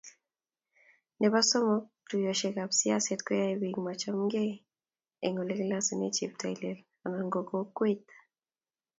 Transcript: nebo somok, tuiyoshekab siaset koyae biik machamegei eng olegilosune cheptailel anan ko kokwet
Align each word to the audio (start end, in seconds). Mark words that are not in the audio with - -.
nebo 1.21 1.37
somok, 1.49 1.83
tuiyoshekab 2.09 2.71
siaset 2.79 3.19
koyae 3.25 3.53
biik 3.61 3.77
machamegei 3.85 4.51
eng 5.25 5.39
olegilosune 5.41 6.07
cheptailel 6.15 6.77
anan 7.05 7.27
ko 7.33 7.39
kokwet 7.49 8.03